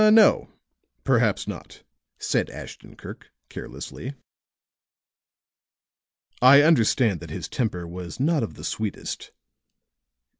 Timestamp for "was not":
7.87-8.41